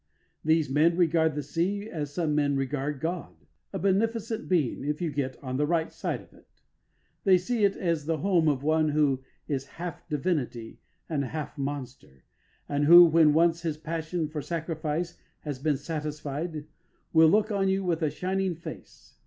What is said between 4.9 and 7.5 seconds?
you get on the right side of it. They